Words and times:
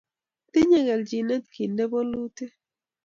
tinyei 0.51 0.85
kelchinet 0.87 1.45
kinde 1.55 1.83
bolutik 1.91 2.53